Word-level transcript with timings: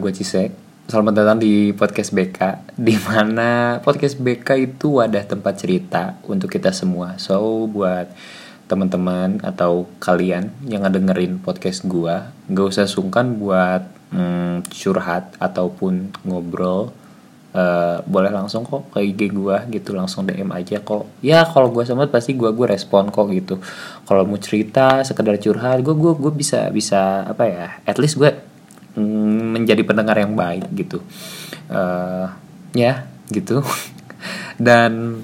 gue 0.00 0.16
Cisek. 0.16 0.50
Selamat 0.88 1.22
datang 1.22 1.38
di 1.38 1.76
podcast 1.76 2.10
BK, 2.16 2.72
di 2.74 2.96
mana 3.04 3.78
podcast 3.84 4.16
BK 4.16 4.48
itu 4.72 4.96
wadah 4.96 5.22
tempat 5.28 5.60
cerita 5.60 6.16
untuk 6.24 6.48
kita 6.48 6.72
semua. 6.72 7.20
So 7.20 7.68
buat 7.68 8.08
teman-teman 8.66 9.44
atau 9.44 9.86
kalian 10.00 10.50
yang 10.64 10.88
ngedengerin 10.88 11.38
podcast 11.44 11.84
gue, 11.84 12.16
gak 12.48 12.66
usah 12.66 12.88
sungkan 12.88 13.36
buat 13.36 13.86
hmm, 14.16 14.72
curhat 14.72 15.36
ataupun 15.36 16.16
ngobrol. 16.24 16.96
Uh, 17.50 17.98
boleh 18.06 18.30
langsung 18.30 18.62
kok 18.62 18.94
ke 18.94 19.02
IG 19.02 19.34
gue 19.34 19.56
gitu 19.74 19.90
langsung 19.90 20.22
DM 20.22 20.54
aja 20.54 20.78
kok 20.86 21.18
ya 21.18 21.42
kalau 21.42 21.66
gue 21.74 21.82
sempat 21.82 22.06
pasti 22.06 22.38
gue 22.38 22.46
gue 22.46 22.62
respon 22.62 23.10
kok 23.10 23.26
gitu 23.26 23.58
kalau 24.06 24.22
mau 24.22 24.38
cerita 24.38 25.02
sekedar 25.02 25.34
curhat 25.34 25.82
gue 25.82 25.90
gue 25.90 26.14
gue 26.14 26.30
bisa 26.30 26.70
bisa 26.70 27.26
apa 27.26 27.50
ya 27.50 27.66
at 27.82 27.98
least 27.98 28.22
gue 28.22 28.30
menjadi 29.56 29.82
pendengar 29.82 30.16
yang 30.18 30.36
baik 30.36 30.68
gitu. 30.74 31.02
Uh, 31.70 32.28
ya 32.76 33.06
gitu. 33.32 33.64
Dan 34.60 35.22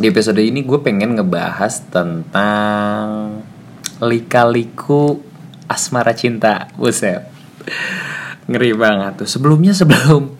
di 0.00 0.06
episode 0.08 0.40
ini 0.40 0.64
gue 0.64 0.78
pengen 0.80 1.16
ngebahas 1.16 1.90
tentang 1.92 3.40
lika-liku 4.00 5.20
asmara 5.68 6.12
cinta. 6.16 6.68
Buset. 6.76 7.26
Ngeri 8.48 8.72
banget 8.76 9.24
tuh. 9.24 9.28
Sebelumnya 9.28 9.76
sebelum 9.76 10.36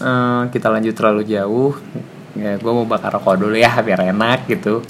uh, 0.00 0.42
kita 0.52 0.68
lanjut 0.68 0.94
terlalu 0.96 1.22
jauh 1.26 1.72
ya 2.36 2.60
gue 2.60 2.72
mau 2.72 2.84
bakar 2.84 3.16
rokok 3.16 3.48
dulu 3.48 3.56
ya 3.56 3.80
biar 3.80 4.12
enak 4.12 4.44
gitu 4.44 4.84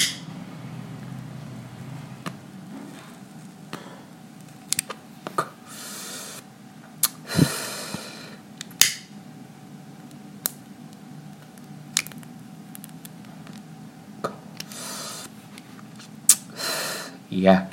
Iya, 17.37 17.69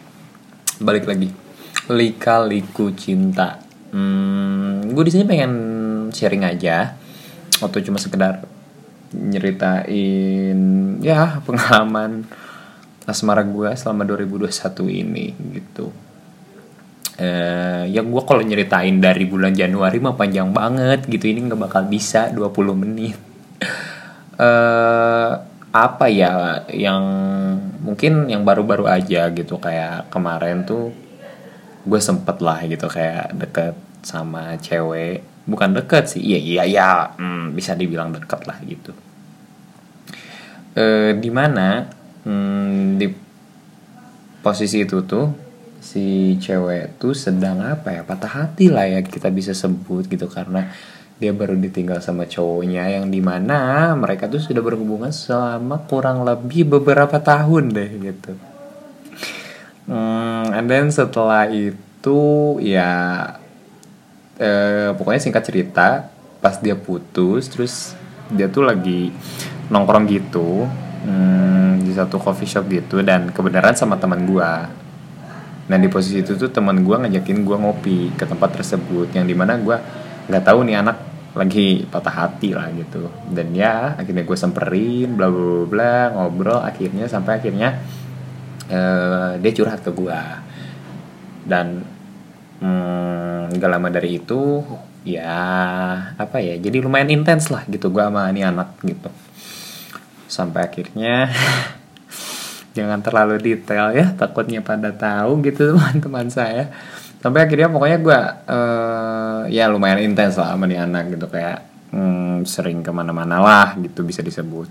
balik 0.83 1.07
lagi. 1.07 1.31
Lika-liku 1.87 2.91
cinta. 2.91 3.63
Hmm, 3.95 4.91
gue 4.91 5.03
di 5.07 5.11
sini 5.15 5.23
pengen 5.23 5.53
sharing 6.11 6.43
aja. 6.43 6.99
Atau 7.63 7.79
cuma 7.79 7.95
sekedar 7.95 8.43
nyeritain 9.15 10.57
ya 10.99 11.37
pengalaman 11.45 12.25
asmara 13.07 13.45
gue 13.47 13.71
selama 13.79 14.03
2021 14.03 14.51
ini 14.91 15.31
gitu. 15.55 15.95
Eh, 17.23 17.87
yang 17.93 18.11
gue 18.11 18.23
kalau 18.27 18.43
nyeritain 18.43 18.99
dari 18.99 19.23
bulan 19.23 19.55
Januari 19.55 19.95
mah 20.03 20.19
panjang 20.19 20.51
banget 20.51 21.07
gitu. 21.07 21.31
Ini 21.31 21.39
nggak 21.47 21.61
bakal 21.71 21.87
bisa 21.87 22.27
20 22.35 22.75
menit. 22.75 23.15
Eh, 24.33 25.33
apa 25.73 26.05
ya 26.05 26.61
yang 26.69 27.01
mungkin 27.81 28.29
yang 28.29 28.45
baru-baru 28.45 28.85
aja 28.85 29.33
gitu 29.33 29.57
kayak 29.57 30.13
kemarin 30.13 30.69
tuh 30.69 30.93
gue 31.83 31.99
sempet 31.99 32.39
lah 32.45 32.61
gitu 32.69 32.85
kayak 32.85 33.33
deket 33.33 33.75
sama 34.05 34.53
cewek. 34.61 35.25
Bukan 35.49 35.75
deket 35.75 36.13
sih 36.13 36.21
iya 36.23 36.39
iya 36.39 36.63
ya 36.69 36.89
hmm, 37.17 37.57
bisa 37.57 37.73
dibilang 37.73 38.13
deket 38.13 38.45
lah 38.45 38.61
gitu. 38.63 38.93
E, 40.77 41.17
di 41.17 41.33
mana 41.33 41.89
hmm, 42.23 43.01
di 43.01 43.07
posisi 44.45 44.85
itu 44.85 45.01
tuh 45.03 45.33
si 45.83 46.37
cewek 46.39 47.01
tuh 47.01 47.11
sedang 47.11 47.59
apa 47.59 47.91
ya 47.91 48.01
patah 48.07 48.45
hati 48.45 48.71
lah 48.71 48.87
ya 48.87 49.01
kita 49.01 49.33
bisa 49.33 49.57
sebut 49.57 50.05
gitu. 50.05 50.29
Karena 50.29 50.69
dia 51.21 51.31
baru 51.31 51.53
ditinggal 51.53 52.01
sama 52.01 52.25
cowoknya 52.25 52.99
yang 52.99 53.07
di 53.07 53.21
mana 53.21 53.93
mereka 53.93 54.25
tuh 54.25 54.41
sudah 54.41 54.59
berhubungan 54.65 55.13
selama 55.13 55.85
kurang 55.85 56.25
lebih 56.25 56.65
beberapa 56.67 57.21
tahun 57.21 57.71
deh 57.71 57.91
gitu. 58.01 58.33
Hmm, 59.87 60.47
and 60.55 60.65
then 60.71 60.87
setelah 60.89 61.47
itu 61.51 62.19
ya 62.63 62.91
eh, 64.39 64.89
pokoknya 64.95 65.21
singkat 65.21 65.43
cerita 65.43 66.07
pas 66.43 66.59
dia 66.59 66.75
putus 66.75 67.47
terus 67.51 67.95
dia 68.31 68.49
tuh 68.51 68.67
lagi 68.67 69.11
nongkrong 69.71 70.07
gitu 70.11 70.67
hmm, 71.07 71.87
di 71.87 71.91
satu 71.95 72.19
coffee 72.19 72.49
shop 72.49 72.67
gitu 72.67 72.99
dan 73.05 73.29
kebenaran 73.31 73.77
sama 73.77 73.99
teman 73.99 74.25
gua. 74.25 74.67
Nah 75.63 75.77
di 75.79 75.87
posisi 75.87 76.19
itu 76.19 76.35
tuh 76.35 76.51
teman 76.51 76.83
gua 76.83 76.99
ngajakin 77.05 77.47
gua 77.47 77.59
ngopi 77.59 78.11
ke 78.17 78.27
tempat 78.27 78.59
tersebut 78.59 79.13
yang 79.15 79.23
di 79.23 79.35
mana 79.37 79.55
gua 79.61 79.79
nggak 80.27 80.43
tahu 80.43 80.59
nih 80.67 80.79
anak 80.79 80.97
lagi 81.33 81.89
patah 81.89 82.13
hati 82.13 82.53
lah 82.53 82.69
gitu. 82.77 83.09
Dan 83.29 83.57
ya 83.57 83.97
akhirnya 83.97 84.23
gue 84.23 84.37
semperin 84.37 85.17
bla 85.17 85.27
bla 85.27 85.65
bla 85.65 85.95
ngobrol. 86.13 86.61
Akhirnya 86.61 87.09
sampai 87.09 87.41
akhirnya 87.41 87.81
uh, 88.69 89.35
dia 89.41 89.51
curhat 89.51 89.81
ke 89.81 89.91
gue 89.91 90.19
dan 91.43 91.83
hmm, 92.63 93.59
lama 93.59 93.89
dari 93.91 94.19
itu 94.19 94.63
ya 95.03 95.35
apa 96.15 96.39
ya 96.39 96.55
jadi 96.55 96.79
lumayan 96.79 97.11
intens 97.11 97.51
lah 97.51 97.67
gitu 97.67 97.91
gue 97.91 98.03
sama 98.03 98.29
ini 98.29 98.45
anak 98.45 98.79
gitu. 98.85 99.09
Sampai 100.29 100.69
akhirnya 100.69 101.29
jangan 102.77 103.01
terlalu 103.05 103.37
detail 103.41 103.93
ya 103.93 104.13
takutnya 104.17 104.61
pada 104.61 104.89
tahu 104.93 105.41
gitu 105.45 105.73
teman-teman 105.73 106.27
saya 106.29 106.73
sampai 107.23 107.47
akhirnya 107.47 107.71
pokoknya 107.71 107.97
gue 108.03 108.19
uh, 108.51 109.39
ya 109.47 109.71
lumayan 109.71 110.03
intens 110.03 110.35
lah 110.35 110.51
sama 110.51 110.67
nih 110.67 110.83
anak 110.83 111.15
gitu 111.15 111.31
kayak 111.31 111.63
hmm, 111.95 112.43
sering 112.43 112.83
ke 112.83 112.91
mana-mana 112.91 113.39
lah 113.39 113.79
gitu 113.79 114.03
bisa 114.03 114.19
disebut. 114.19 114.67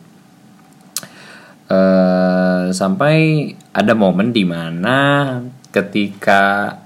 Uh, 1.72 2.68
sampai 2.76 3.48
ada 3.72 3.96
momen 3.96 4.28
di 4.36 4.44
mana 4.44 5.40
ketika 5.72 6.76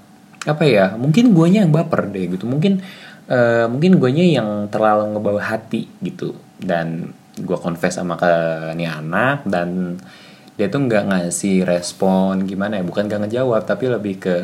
apa 0.47 0.63
ya 0.63 0.95
mungkin 0.95 1.35
guanya 1.35 1.67
yang 1.67 1.75
baper 1.75 2.07
deh 2.15 2.31
gitu. 2.31 2.47
Mungkin 2.47 2.79
uh, 3.27 3.67
mungkin 3.67 3.99
guanya 3.99 4.23
yang 4.23 4.71
terlalu 4.71 5.19
ngebawa 5.19 5.43
hati 5.43 5.91
gitu. 5.99 6.31
Dan 6.55 7.11
gue 7.35 7.57
confess 7.59 7.99
sama 7.99 8.15
ke 8.15 8.33
nih 8.79 8.87
anak 8.87 9.43
dan 9.43 9.99
dia 10.57 10.71
tuh 10.71 10.89
nggak 10.89 11.11
ngasih 11.11 11.67
respon 11.67 12.49
gimana 12.49 12.81
ya 12.81 12.83
bukan 12.87 13.05
gak 13.05 13.29
ngejawab 13.29 13.61
tapi 13.61 13.93
lebih 13.93 14.17
ke 14.17 14.35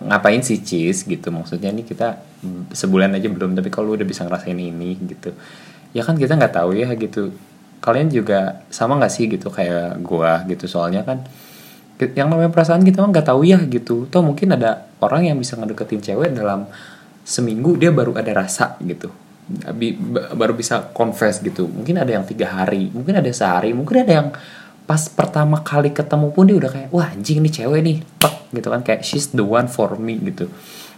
ngapain 0.00 0.40
sih 0.40 0.64
cheese 0.64 1.04
gitu. 1.04 1.28
Maksudnya 1.28 1.68
ini 1.70 1.84
kita 1.84 2.16
sebulan 2.72 3.12
aja 3.16 3.28
belum 3.28 3.52
tapi 3.52 3.68
kalau 3.68 3.92
udah 3.92 4.08
bisa 4.08 4.24
ngerasain 4.24 4.56
ini 4.56 4.96
gitu. 5.04 5.36
Ya 5.92 6.00
kan 6.02 6.16
kita 6.16 6.40
nggak 6.40 6.56
tahu 6.56 6.72
ya 6.72 6.88
gitu. 6.96 7.36
Kalian 7.80 8.08
juga 8.12 8.64
sama 8.72 8.96
nggak 8.96 9.12
sih 9.12 9.28
gitu? 9.28 9.52
Kayak 9.52 10.00
gua 10.00 10.44
gitu. 10.48 10.64
Soalnya 10.68 11.04
kan 11.04 11.24
yang 12.00 12.32
namanya 12.32 12.48
perasaan 12.48 12.80
kita 12.80 13.04
mah 13.04 13.12
nggak 13.12 13.28
tahu 13.28 13.44
ya 13.44 13.60
gitu. 13.68 14.08
Toh 14.08 14.24
mungkin 14.24 14.56
ada 14.56 14.88
orang 15.04 15.28
yang 15.28 15.36
bisa 15.36 15.60
ngedeketin 15.60 16.00
cewek 16.00 16.32
dalam 16.32 16.64
seminggu 17.20 17.76
dia 17.76 17.92
baru 17.92 18.16
ada 18.16 18.32
rasa 18.32 18.80
gitu. 18.80 19.12
Baru 20.32 20.56
bisa 20.56 20.88
confess 20.96 21.44
gitu. 21.44 21.68
Mungkin 21.68 22.00
ada 22.00 22.08
yang 22.08 22.24
tiga 22.24 22.48
hari 22.48 22.88
mungkin 22.88 23.20
ada 23.20 23.28
sehari 23.28 23.76
mungkin 23.76 24.08
ada 24.08 24.12
yang 24.12 24.28
pas 24.90 25.06
pertama 25.06 25.62
kali 25.62 25.94
ketemu 25.94 26.34
pun 26.34 26.50
dia 26.50 26.58
udah 26.58 26.66
kayak 26.66 26.90
wah 26.90 27.14
anjing 27.14 27.38
nih 27.38 27.62
cewek 27.62 27.78
nih. 27.78 28.02
Pak 28.18 28.50
gitu 28.50 28.74
kan 28.74 28.82
kayak 28.82 29.06
she's 29.06 29.30
the 29.30 29.46
one 29.46 29.70
for 29.70 29.94
me 29.94 30.18
gitu. 30.18 30.50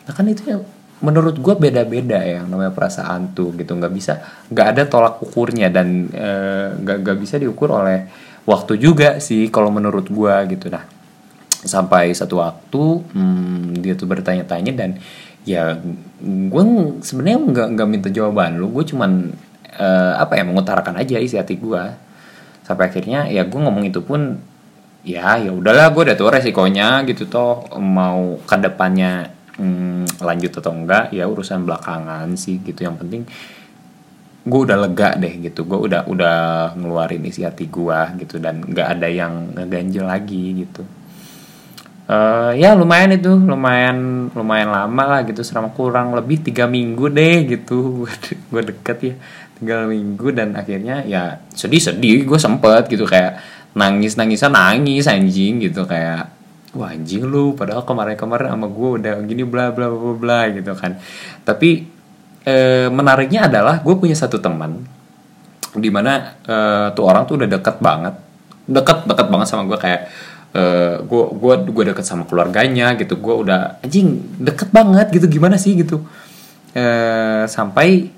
Nah 0.08 0.16
kan 0.16 0.24
itu 0.32 0.48
yang 0.48 0.64
menurut 1.04 1.36
gue 1.36 1.52
beda-beda 1.60 2.24
ya 2.24 2.40
namanya 2.40 2.72
perasaan 2.72 3.36
tuh 3.36 3.52
gitu. 3.52 3.76
Nggak 3.76 3.92
bisa 3.92 4.24
nggak 4.48 4.66
ada 4.72 4.82
tolak 4.88 5.20
ukurnya 5.20 5.68
dan 5.68 6.08
eh, 6.08 6.72
nggak 6.72 6.96
e, 6.96 7.00
nggak 7.04 7.18
bisa 7.20 7.36
diukur 7.36 7.68
oleh 7.68 8.08
waktu 8.48 8.80
juga 8.80 9.20
sih 9.20 9.52
kalau 9.52 9.68
menurut 9.68 10.08
gue 10.08 10.34
gitu. 10.56 10.72
Nah 10.72 10.88
sampai 11.60 12.16
satu 12.16 12.40
waktu 12.40 12.84
hmm, 13.12 13.84
dia 13.84 13.92
tuh 13.92 14.08
bertanya-tanya 14.08 14.72
dan 14.72 14.96
ya 15.44 15.76
gue 16.24 16.62
sebenarnya 17.04 17.38
nggak 17.44 17.68
nggak 17.76 17.88
minta 17.92 18.08
jawaban 18.08 18.56
lu. 18.56 18.72
Gue 18.72 18.88
cuman 18.88 19.36
uh, 19.76 20.16
apa 20.16 20.40
ya 20.40 20.48
mengutarakan 20.48 20.96
aja 20.96 21.20
isi 21.20 21.36
hati 21.36 21.60
gue 21.60 22.08
sampai 22.62 22.90
akhirnya 22.90 23.26
ya 23.26 23.42
gue 23.44 23.60
ngomong 23.60 23.84
itu 23.86 24.00
pun 24.02 24.38
ya 25.02 25.34
ya 25.38 25.50
udahlah 25.50 25.90
gue 25.90 26.02
udah 26.10 26.16
tahu 26.16 26.30
resikonya 26.30 27.02
gitu 27.10 27.26
toh 27.26 27.66
mau 27.78 28.38
ke 28.46 28.56
depannya 28.58 29.34
hmm, 29.58 30.22
lanjut 30.22 30.52
atau 30.62 30.72
enggak 30.72 31.10
ya 31.12 31.26
urusan 31.28 31.66
belakangan 31.66 32.32
sih 32.38 32.62
gitu. 32.62 32.86
Yang 32.86 32.96
penting 33.04 33.22
gue 34.42 34.60
udah 34.70 34.76
lega 34.78 35.10
deh 35.18 35.34
gitu. 35.42 35.66
Gue 35.66 35.78
udah 35.90 36.06
udah 36.08 36.38
ngeluarin 36.78 37.24
isi 37.26 37.44
hati 37.44 37.68
gue 37.68 37.98
gitu 38.24 38.38
dan 38.38 38.62
nggak 38.62 38.88
ada 38.98 39.08
yang 39.10 39.52
ngeganjel 39.54 40.06
lagi 40.06 40.66
gitu. 40.66 40.82
Uh, 42.02 42.50
ya 42.58 42.74
lumayan 42.74 43.14
itu 43.14 43.30
lumayan 43.30 44.28
lumayan 44.34 44.74
lama 44.74 45.04
lah 45.06 45.20
gitu. 45.26 45.42
Selama 45.46 45.70
kurang 45.74 46.14
lebih 46.14 46.42
tiga 46.42 46.66
minggu 46.66 47.08
deh 47.08 47.46
gitu. 47.46 48.04
Gue 48.52 48.62
deket 48.66 48.98
ya 49.00 49.14
minggu 49.62 50.28
dan 50.34 50.58
akhirnya 50.58 51.06
ya 51.06 51.38
sedih 51.54 51.78
sedih 51.78 52.26
gue 52.26 52.38
sempet 52.38 52.90
gitu 52.90 53.06
kayak 53.06 53.38
nangis 53.72 54.18
nangisan 54.20 54.52
nangis 54.52 55.08
anjing 55.08 55.62
gitu 55.62 55.88
kayak 55.88 56.28
wah 56.76 56.92
anjing 56.92 57.24
lu 57.24 57.52
padahal 57.56 57.84
kemarin 57.84 58.16
kemarin 58.16 58.52
sama 58.52 58.68
gue 58.68 58.90
udah 59.00 59.14
gini 59.24 59.44
bla 59.44 59.72
bla 59.72 59.88
bla 59.88 60.12
bla 60.16 60.40
gitu 60.52 60.72
kan. 60.76 60.96
Tapi 61.44 61.84
eh, 62.44 62.88
menariknya 62.88 63.48
adalah 63.48 63.80
gue 63.80 63.94
punya 63.96 64.16
satu 64.16 64.40
teman 64.40 64.82
di 65.72 65.88
mana 65.88 66.36
eh, 66.44 66.86
tuh 66.92 67.04
orang 67.04 67.24
tuh 67.24 67.40
udah 67.40 67.48
deket 67.48 67.80
banget 67.80 68.14
deket 68.68 69.08
deket 69.08 69.26
banget 69.28 69.46
sama 69.48 69.64
gue 69.68 69.78
kayak 69.80 70.00
eh, 70.56 70.96
gue 71.00 71.24
gue 71.32 71.54
gue 71.72 71.84
deket 71.92 72.04
sama 72.04 72.24
keluarganya 72.28 72.96
gitu 72.96 73.16
gue 73.20 73.34
udah 73.48 73.80
anjing 73.84 74.20
deket 74.40 74.68
banget 74.72 75.08
gitu 75.12 75.26
gimana 75.28 75.56
sih? 75.56 75.76
gitu. 75.76 76.04
Eh, 76.72 77.44
sampai 77.48 78.08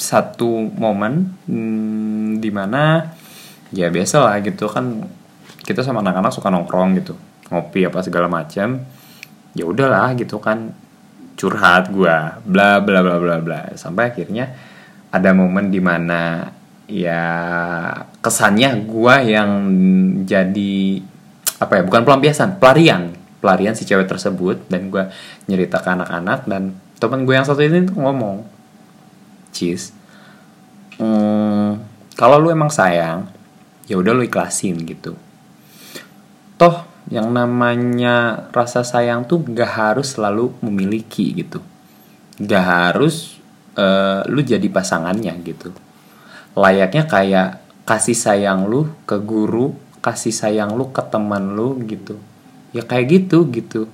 satu 0.00 0.72
momen 0.80 1.36
hmm, 1.44 2.40
di 2.40 2.48
mana 2.48 3.12
ya 3.70 3.92
biasa 3.92 4.24
lah 4.24 4.40
gitu 4.40 4.66
kan 4.66 5.04
kita 5.60 5.84
sama 5.84 6.00
anak-anak 6.00 6.32
suka 6.32 6.48
nongkrong 6.48 6.96
gitu 6.98 7.14
ngopi 7.52 7.84
apa 7.84 8.00
segala 8.00 8.26
macam 8.26 8.80
ya 9.52 9.64
udahlah 9.68 10.16
gitu 10.16 10.40
kan 10.40 10.72
curhat 11.40 11.88
gue 11.88 12.16
bla 12.44 12.84
bla 12.84 13.00
bla 13.00 13.16
bla 13.16 13.36
bla. 13.40 13.60
Sampai 13.72 14.12
akhirnya 14.12 14.52
ada 15.08 15.32
momen 15.32 15.72
di 15.72 15.80
mana 15.80 16.52
ya 16.84 17.24
kesannya 18.20 18.84
gue 18.84 19.14
yang 19.32 19.50
jadi 20.28 21.00
apa 21.64 21.80
ya 21.80 21.82
bukan 21.88 22.04
pelampiasan 22.04 22.60
pelarian. 22.60 23.16
Pelarian 23.40 23.72
si 23.72 23.88
cewek 23.88 24.04
tersebut 24.04 24.68
dan 24.68 24.92
gue 24.92 25.08
nyerita 25.48 25.80
anak-anak 25.80 26.44
dan 26.44 26.76
teman 27.00 27.24
gue 27.24 27.32
yang 27.32 27.48
satu 27.48 27.64
ini 27.64 27.88
tuh 27.88 27.96
ngomong 27.96 28.44
cheese. 29.50 29.92
Hmm, 31.00 31.80
kalau 32.14 32.36
lu 32.42 32.52
emang 32.52 32.68
sayang 32.68 33.30
ya 33.90 33.98
udah 33.98 34.12
lu 34.14 34.22
ikhlasin 34.22 34.78
gitu. 34.86 35.16
Toh 36.60 36.86
yang 37.10 37.32
namanya 37.34 38.46
rasa 38.54 38.86
sayang 38.86 39.26
tuh 39.26 39.42
gak 39.42 39.72
harus 39.74 40.14
selalu 40.14 40.54
memiliki 40.62 41.34
gitu. 41.34 41.58
Gak 42.38 42.64
harus 42.64 43.40
uh, 43.74 44.22
lu 44.30 44.44
jadi 44.44 44.66
pasangannya 44.70 45.34
gitu. 45.42 45.74
Layaknya 46.54 47.08
kayak 47.10 47.48
kasih 47.82 48.14
sayang 48.14 48.70
lu 48.70 48.86
ke 49.08 49.18
guru 49.18 49.74
kasih 50.00 50.32
sayang 50.32 50.78
lu 50.78 50.94
ke 50.94 51.02
teman 51.06 51.58
lu 51.58 51.80
gitu. 51.84 52.16
Ya 52.70 52.86
kayak 52.86 53.06
gitu 53.10 53.50
gitu 53.50 53.90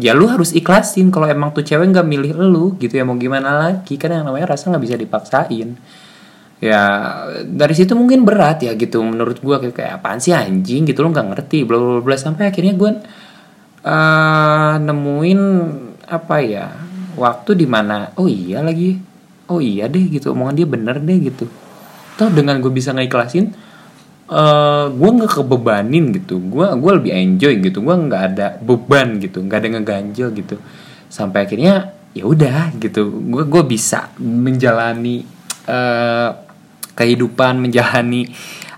ya 0.00 0.16
lu 0.16 0.24
harus 0.24 0.56
ikhlasin 0.56 1.12
kalau 1.12 1.28
emang 1.28 1.52
tuh 1.52 1.60
cewek 1.60 1.92
nggak 1.92 2.06
milih 2.08 2.32
lu 2.38 2.76
gitu 2.80 2.96
ya 2.96 3.04
mau 3.04 3.16
gimana 3.16 3.56
lagi? 3.58 4.00
Kan 4.00 4.16
yang 4.16 4.24
namanya 4.24 4.56
rasa 4.56 4.72
nggak 4.72 4.84
bisa 4.84 4.96
dipaksain. 4.96 5.76
Ya 6.62 6.82
dari 7.42 7.74
situ 7.74 7.92
mungkin 7.98 8.22
berat 8.22 8.62
ya 8.62 8.72
gitu 8.78 9.02
menurut 9.02 9.42
gue 9.42 9.56
kayak, 9.74 10.00
apaan 10.00 10.22
sih 10.22 10.32
anjing? 10.32 10.86
Gitu 10.86 11.02
lo 11.02 11.12
nggak 11.12 11.28
ngerti 11.34 11.66
bla 11.66 11.76
bla 11.76 12.00
bla 12.00 12.16
sampai 12.16 12.48
akhirnya 12.48 12.72
gue 12.78 12.90
uh, 13.82 14.74
nemuin 14.80 15.40
apa 16.06 16.36
ya 16.40 16.70
waktu 17.18 17.58
di 17.58 17.66
mana 17.68 18.14
oh 18.16 18.30
iya 18.30 18.62
lagi 18.62 18.96
oh 19.50 19.60
iya 19.60 19.90
deh 19.90 20.08
gitu. 20.08 20.32
Omongan 20.32 20.54
dia 20.56 20.66
bener 20.70 20.96
deh 21.02 21.18
gitu. 21.18 21.50
Toh 22.16 22.30
dengan 22.30 22.62
gue 22.62 22.72
bisa 22.72 22.94
ngikhlasin 22.94 23.71
eh, 24.32 24.84
gue 24.88 25.10
nggak 25.20 25.32
kebebanin 25.36 26.04
gitu. 26.16 26.40
Gue 26.40 26.66
gue 26.72 26.92
lebih 26.96 27.12
enjoy 27.12 27.54
gitu. 27.60 27.84
Gue 27.84 27.96
nggak 27.96 28.22
ada 28.34 28.46
beban 28.58 29.20
gitu. 29.20 29.44
Nggak 29.44 29.58
ada 29.60 29.68
ngeganjel 29.78 30.28
gitu. 30.32 30.56
Sampai 31.12 31.44
akhirnya 31.44 31.92
ya 32.16 32.24
udah 32.24 32.72
gitu. 32.80 33.12
Gue 33.28 33.44
gue 33.44 33.62
bisa 33.68 34.08
menjalani 34.18 35.22
uh, 35.68 36.30
kehidupan 36.92 37.60
menjalani 37.60 38.28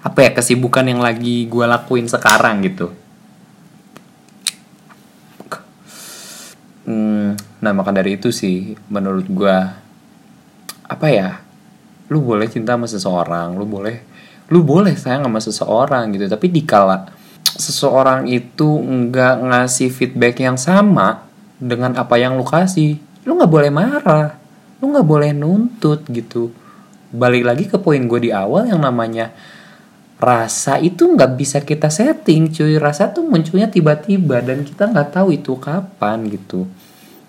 apa 0.04 0.18
ya 0.20 0.30
kesibukan 0.36 0.84
yang 0.84 1.00
lagi 1.00 1.48
gue 1.48 1.64
lakuin 1.64 2.06
sekarang 2.06 2.60
gitu. 2.66 2.92
Hmm, 6.84 7.32
nah 7.64 7.72
maka 7.72 7.96
dari 7.96 8.20
itu 8.20 8.28
sih 8.28 8.76
menurut 8.92 9.24
gue 9.24 9.56
apa 10.84 11.06
ya 11.08 11.40
lu 12.12 12.20
boleh 12.20 12.44
cinta 12.52 12.76
sama 12.76 12.84
seseorang 12.84 13.56
lu 13.56 13.64
boleh 13.64 14.04
lu 14.52 14.60
boleh 14.60 14.92
sayang 14.96 15.24
sama 15.24 15.40
seseorang 15.40 16.12
gitu. 16.12 16.28
Tapi 16.28 16.46
dikala 16.52 17.08
seseorang 17.44 18.26
itu 18.26 18.66
nggak 18.66 19.34
ngasih 19.46 19.88
feedback 19.92 20.42
yang 20.42 20.58
sama 20.58 21.28
dengan 21.60 21.94
apa 21.94 22.18
yang 22.18 22.34
lu 22.34 22.42
kasih 22.42 22.98
lu 23.24 23.40
nggak 23.40 23.52
boleh 23.52 23.70
marah. 23.72 24.36
Lu 24.80 24.92
nggak 24.92 25.06
boleh 25.06 25.30
nuntut 25.32 26.04
gitu. 26.12 26.52
Balik 27.14 27.44
lagi 27.46 27.64
ke 27.70 27.80
poin 27.80 28.02
gue 28.04 28.20
di 28.28 28.30
awal 28.34 28.68
yang 28.68 28.82
namanya 28.82 29.32
rasa 30.20 30.80
itu 30.80 31.04
nggak 31.04 31.32
bisa 31.36 31.58
kita 31.64 31.88
setting 31.88 32.52
cuy. 32.52 32.76
Rasa 32.76 33.12
tuh 33.12 33.24
munculnya 33.24 33.70
tiba-tiba 33.72 34.44
dan 34.44 34.60
kita 34.66 34.92
nggak 34.92 35.14
tahu 35.16 35.32
itu 35.32 35.56
kapan 35.56 36.28
gitu. 36.28 36.68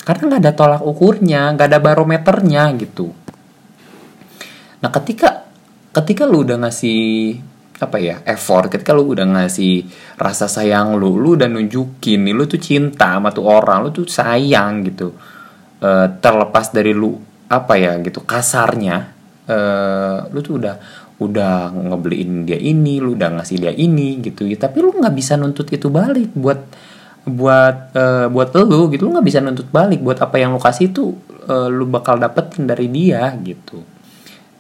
Karena 0.04 0.36
nggak 0.36 0.42
ada 0.42 0.54
tolak 0.54 0.82
ukurnya 0.84 1.56
nggak 1.56 1.68
ada 1.72 1.80
barometernya 1.80 2.64
gitu. 2.78 3.16
Nah 4.84 4.92
ketika 4.94 5.35
ketika 5.96 6.28
lu 6.28 6.44
udah 6.44 6.60
ngasih 6.68 7.40
apa 7.76 7.98
ya 8.00 8.24
effort 8.28 8.72
ketika 8.72 8.96
lu 8.96 9.12
udah 9.12 9.24
ngasih 9.24 9.84
rasa 10.20 10.48
sayang 10.48 10.96
lu 10.96 11.16
lu 11.20 11.40
udah 11.40 11.48
nunjukin 11.48 12.24
nih 12.24 12.36
lu 12.36 12.48
tuh 12.48 12.60
cinta 12.60 13.16
sama 13.16 13.32
tuh 13.32 13.48
orang 13.48 13.88
lu 13.88 13.90
tuh 13.92 14.08
sayang 14.08 14.84
gitu 14.88 15.12
e, 15.80 15.90
terlepas 16.20 16.72
dari 16.72 16.96
lu 16.96 17.16
apa 17.52 17.76
ya 17.76 18.00
gitu 18.00 18.24
kasarnya 18.24 19.12
e, 19.44 19.58
lu 20.32 20.40
tuh 20.40 20.56
udah 20.60 20.76
udah 21.16 21.72
ngebeliin 21.72 22.48
dia 22.48 22.60
ini 22.60 23.00
lu 23.00 23.16
udah 23.16 23.40
ngasih 23.40 23.58
dia 23.60 23.72
ini 23.72 24.20
gitu 24.24 24.48
ya 24.48 24.60
tapi 24.60 24.84
lu 24.84 24.96
nggak 24.96 25.16
bisa 25.16 25.40
nuntut 25.40 25.68
itu 25.72 25.88
balik 25.88 26.32
buat 26.32 26.60
buat 27.28 27.96
e, 27.96 28.04
buat 28.32 28.50
lu 28.56 28.88
gitu 28.92 29.08
lu 29.08 29.20
nggak 29.20 29.28
bisa 29.28 29.40
nuntut 29.44 29.68
balik 29.72 30.00
buat 30.00 30.20
apa 30.20 30.40
yang 30.40 30.56
lu 30.56 30.64
kasih 30.64 30.92
itu 30.96 31.12
e, 31.44 31.56
lu 31.72 31.88
bakal 31.88 32.20
dapetin 32.20 32.68
dari 32.68 32.88
dia 32.88 33.32
gitu. 33.44 33.84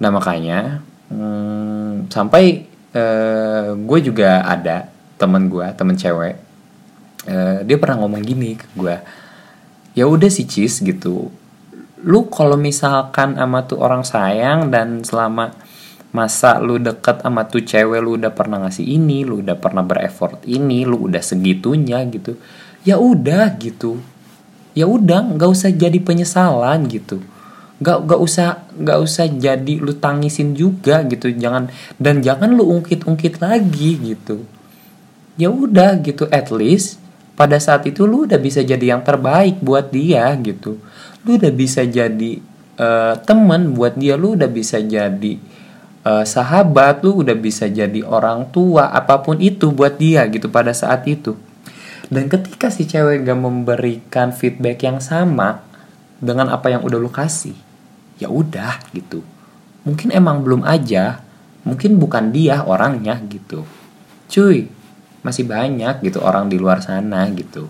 Nah 0.04 0.12
makanya 0.12 0.84
hmm, 1.12 2.08
sampai 2.10 2.66
uh, 2.96 3.76
gue 3.76 4.00
juga 4.02 4.42
ada 4.46 4.90
temen 5.16 5.48
gue, 5.48 5.68
temen 5.76 5.96
cewek, 5.96 6.36
uh, 7.30 7.64
dia 7.64 7.78
pernah 7.80 8.04
ngomong 8.04 8.24
gini 8.24 8.60
ke 8.60 8.68
gue, 8.76 8.96
ya 9.96 10.06
udah 10.08 10.28
sih 10.28 10.48
cis 10.48 10.84
gitu, 10.84 11.32
lu 12.04 12.20
kalau 12.28 12.60
misalkan 12.60 13.36
sama 13.40 13.64
tuh 13.64 13.80
orang 13.80 14.04
sayang 14.04 14.70
dan 14.74 15.04
selama 15.08 15.56
masa 16.16 16.64
lu 16.64 16.80
deket 16.80 17.24
sama 17.24 17.44
tuh 17.48 17.64
cewek 17.64 18.00
lu 18.00 18.16
udah 18.16 18.32
pernah 18.32 18.64
ngasih 18.64 18.88
ini, 18.88 19.28
lu 19.28 19.44
udah 19.44 19.60
pernah 19.60 19.84
berefort 19.84 20.44
ini, 20.48 20.88
lu 20.88 21.12
udah 21.12 21.20
segitunya 21.20 22.00
gitu, 22.08 22.40
ya 22.88 22.96
udah 22.96 23.56
gitu, 23.60 24.00
ya 24.76 24.88
udah 24.88 25.36
nggak 25.36 25.50
usah 25.52 25.72
jadi 25.72 26.00
penyesalan 26.04 26.88
gitu 26.92 27.24
nggak 27.76 28.08
nggak 28.08 28.22
usah 28.24 28.64
nggak 28.72 29.00
usah 29.04 29.26
jadi 29.28 29.74
lu 29.84 29.92
tangisin 30.00 30.56
juga 30.56 31.04
gitu. 31.04 31.28
Jangan 31.32 31.68
dan 32.00 32.24
jangan 32.24 32.56
lu 32.56 32.64
ungkit-ungkit 32.72 33.44
lagi 33.44 34.16
gitu. 34.16 34.48
Ya 35.36 35.52
udah 35.52 36.00
gitu 36.00 36.32
at 36.32 36.48
least 36.56 37.04
pada 37.36 37.60
saat 37.60 37.84
itu 37.84 38.08
lu 38.08 38.24
udah 38.24 38.40
bisa 38.40 38.64
jadi 38.64 38.96
yang 38.96 39.04
terbaik 39.04 39.60
buat 39.60 39.92
dia 39.92 40.32
gitu. 40.40 40.80
Lu 41.28 41.36
udah 41.36 41.52
bisa 41.52 41.84
jadi 41.84 42.40
uh, 42.80 43.20
teman 43.28 43.76
buat 43.76 44.00
dia. 44.00 44.16
Lu 44.16 44.40
udah 44.40 44.48
bisa 44.48 44.80
jadi 44.80 45.36
uh, 46.08 46.24
sahabat. 46.24 47.04
Lu 47.04 47.20
udah 47.28 47.36
bisa 47.36 47.68
jadi 47.68 48.00
orang 48.08 48.48
tua 48.56 48.88
apa 48.88 49.20
pun 49.20 49.44
itu 49.44 49.76
buat 49.76 50.00
dia 50.00 50.24
gitu 50.32 50.48
pada 50.48 50.72
saat 50.72 51.04
itu. 51.12 51.36
Dan 52.08 52.30
ketika 52.30 52.70
si 52.70 52.86
cewek 52.86 53.26
gak 53.26 53.40
memberikan 53.42 54.30
feedback 54.30 54.86
yang 54.86 55.02
sama 55.02 55.66
dengan 56.22 56.54
apa 56.54 56.70
yang 56.70 56.86
udah 56.86 57.02
lu 57.02 57.10
kasih 57.10 57.65
ya 58.20 58.32
udah 58.32 58.80
gitu. 58.96 59.22
Mungkin 59.86 60.12
emang 60.12 60.42
belum 60.42 60.66
aja. 60.66 61.22
Mungkin 61.66 61.98
bukan 61.98 62.30
dia 62.30 62.62
orangnya 62.62 63.18
gitu. 63.26 63.66
Cuy 64.30 64.70
masih 65.26 65.50
banyak 65.50 66.06
gitu 66.06 66.22
orang 66.22 66.46
di 66.46 66.62
luar 66.62 66.86
sana 66.86 67.26
gitu. 67.34 67.66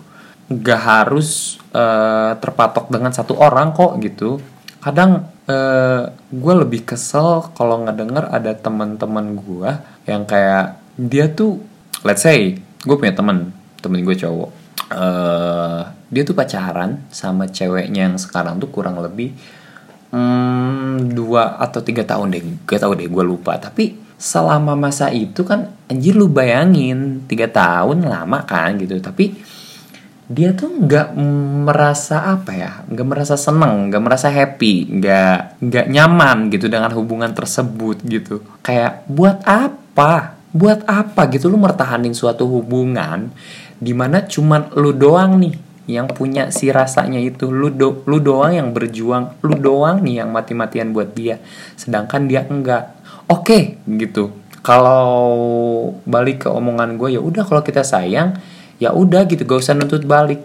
Gak 0.52 0.82
harus 0.84 1.56
uh, 1.72 2.36
terpatok 2.36 2.92
dengan 2.92 3.10
satu 3.10 3.36
orang 3.40 3.72
kok 3.72 3.96
gitu. 4.04 4.38
Kadang 4.84 5.26
uh, 5.50 5.50
eh, 5.50 6.02
gue 6.30 6.54
lebih 6.62 6.86
kesel 6.86 7.50
kalau 7.58 7.82
ngedenger 7.82 8.30
ada 8.30 8.54
teman-teman 8.54 9.34
gue 9.34 9.70
yang 10.06 10.22
kayak 10.22 10.78
dia 10.94 11.26
tuh 11.26 11.58
let's 12.06 12.22
say 12.22 12.54
gue 12.86 12.96
punya 12.96 13.10
temen 13.10 13.50
temen 13.82 14.04
gue 14.06 14.14
cowok. 14.14 14.50
Uh, 14.86 15.82
dia 16.06 16.22
tuh 16.22 16.38
pacaran 16.38 17.02
sama 17.10 17.50
ceweknya 17.50 18.06
yang 18.06 18.14
sekarang 18.14 18.62
tuh 18.62 18.70
kurang 18.70 19.02
lebih 19.02 19.34
hmm, 20.10 21.14
dua 21.14 21.58
atau 21.58 21.80
tiga 21.80 22.02
tahun 22.06 22.34
deh. 22.34 22.42
Gak 22.66 22.82
tau 22.82 22.92
deh 22.92 23.06
gue 23.08 23.24
lupa. 23.24 23.56
Tapi 23.56 23.96
selama 24.16 24.72
masa 24.76 25.12
itu 25.12 25.44
kan 25.44 25.72
anjir 25.92 26.16
lu 26.16 26.32
bayangin 26.32 27.28
tiga 27.28 27.48
tahun 27.50 28.06
lama 28.06 28.44
kan 28.44 28.76
gitu. 28.78 28.98
Tapi 29.00 29.34
dia 30.26 30.50
tuh 30.58 30.82
nggak 30.82 31.14
merasa 31.62 32.34
apa 32.34 32.50
ya 32.50 32.82
nggak 32.90 33.06
merasa 33.06 33.38
seneng 33.38 33.94
nggak 33.94 34.02
merasa 34.02 34.26
happy 34.26 34.98
nggak 34.98 35.62
nggak 35.62 35.86
nyaman 35.86 36.50
gitu 36.50 36.66
dengan 36.66 36.90
hubungan 36.98 37.30
tersebut 37.30 38.02
gitu. 38.02 38.42
Kayak 38.66 39.06
buat 39.06 39.46
apa? 39.46 40.34
Buat 40.50 40.82
apa? 40.90 41.30
Gitu 41.30 41.46
lu 41.46 41.60
mertahanin 41.60 42.10
suatu 42.10 42.48
hubungan 42.50 43.30
di 43.76 43.92
mana 43.92 44.24
cuman 44.24 44.72
lu 44.74 44.96
doang 44.96 45.38
nih 45.38 45.65
yang 45.86 46.10
punya 46.10 46.50
si 46.50 46.70
rasanya 46.74 47.22
itu 47.22 47.50
lu 47.50 47.70
do, 47.70 48.02
lu 48.10 48.18
doang 48.18 48.52
yang 48.54 48.68
berjuang 48.74 49.38
lu 49.42 49.54
doang 49.58 50.02
nih 50.02 50.22
yang 50.22 50.34
mati-matian 50.34 50.90
buat 50.90 51.14
dia 51.14 51.38
sedangkan 51.78 52.26
dia 52.26 52.42
enggak. 52.46 52.94
Oke 53.26 53.42
okay, 53.42 53.62
gitu. 53.86 54.34
Kalau 54.62 55.06
balik 56.02 56.46
ke 56.46 56.48
omongan 56.50 56.98
gue 56.98 57.14
ya 57.14 57.20
udah 57.22 57.46
kalau 57.46 57.62
kita 57.62 57.86
sayang 57.86 58.34
ya 58.82 58.90
udah 58.90 59.26
gitu 59.30 59.46
gak 59.46 59.62
usah 59.62 59.78
nuntut 59.78 60.02
balik. 60.02 60.42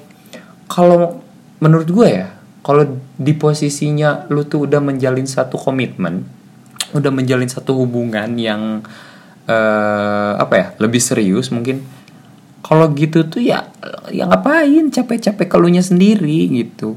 Kalau 0.69 1.21
menurut 1.57 1.89
gue 1.89 2.07
ya 2.10 2.27
kalau 2.62 2.86
di 3.17 3.33
posisinya 3.33 4.29
lu 4.29 4.45
tuh 4.45 4.69
udah 4.69 4.81
menjalin 4.81 5.25
satu 5.25 5.57
komitmen 5.57 6.25
udah 6.91 7.12
menjalin 7.12 7.48
satu 7.48 7.74
hubungan 7.74 8.36
yang 8.36 8.83
uh, 9.48 10.33
apa 10.38 10.53
ya 10.53 10.67
lebih 10.77 11.00
serius 11.00 11.50
mungkin 11.50 11.81
kalau 12.72 12.88
gitu 12.96 13.28
tuh 13.28 13.44
ya 13.44 13.68
ya 14.16 14.24
ngapain 14.32 14.88
capek-capek 14.88 15.44
keluhnya 15.51 15.84
sendiri 15.84 16.48
gitu. 16.56 16.96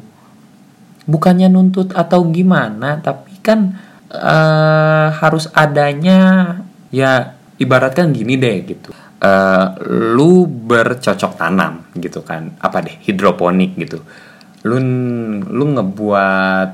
Bukannya 1.02 1.50
nuntut 1.50 1.90
atau 1.90 2.23
gimana 2.31 3.02
tapi 3.02 3.43
kan 3.43 3.75
uh, 4.07 5.11
harus 5.19 5.50
adanya 5.50 6.62
ya 6.95 7.35
ibaratkan 7.59 8.14
gini 8.14 8.38
deh 8.38 8.62
gitu. 8.71 8.95
Uh, 9.19 9.75
lu 10.14 10.47
bercocok 10.47 11.35
tanam 11.35 11.90
gitu 11.99 12.23
kan 12.23 12.54
apa 12.62 12.78
deh 12.87 12.95
hidroponik 13.02 13.75
gitu. 13.75 13.99
Lu 14.62 14.78
lu 15.43 15.64
ngebuat 15.75 16.69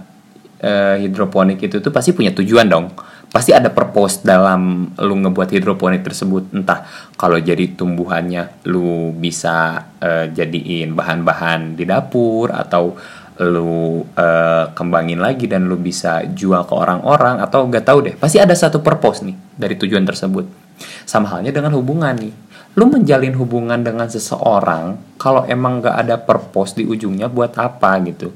uh, 0.61 0.97
hidroponik 1.01 1.57
itu 1.57 1.81
tuh 1.81 1.89
pasti 1.89 2.13
punya 2.13 2.37
tujuan 2.37 2.69
dong 2.69 2.93
pasti 3.31 3.55
ada 3.55 3.71
purpose 3.71 4.27
dalam 4.27 4.91
lu 4.99 5.15
ngebuat 5.23 5.55
hidroponik 5.55 6.03
tersebut. 6.03 6.51
Entah 6.51 6.83
kalau 7.15 7.39
jadi 7.39 7.79
tumbuhannya 7.79 8.67
lu 8.67 9.15
bisa 9.15 9.87
uh, 10.03 10.27
jadiin 10.31 10.93
bahan-bahan 10.99 11.79
di 11.79 11.87
dapur 11.87 12.51
atau 12.51 12.99
lu 13.41 14.05
uh, 14.05 14.65
kembangin 14.77 15.17
lagi 15.17 15.49
dan 15.49 15.65
lu 15.65 15.81
bisa 15.81 16.21
jual 16.29 16.61
ke 16.69 16.75
orang-orang 16.77 17.41
atau 17.41 17.65
gak 17.71 17.89
tahu 17.89 17.99
deh. 18.05 18.15
Pasti 18.19 18.37
ada 18.37 18.53
satu 18.53 18.85
purpose 18.85 19.25
nih 19.25 19.37
dari 19.57 19.81
tujuan 19.81 20.05
tersebut. 20.05 20.45
Sama 21.09 21.33
halnya 21.33 21.55
dengan 21.55 21.73
hubungan 21.73 22.13
nih. 22.13 22.35
Lu 22.77 22.87
menjalin 22.87 23.35
hubungan 23.35 23.81
dengan 23.81 24.07
seseorang 24.07 25.17
kalau 25.17 25.49
emang 25.49 25.81
gak 25.81 25.97
ada 26.05 26.21
purpose 26.21 26.77
di 26.77 26.85
ujungnya 26.85 27.33
buat 27.33 27.57
apa 27.57 27.97
gitu. 28.05 28.29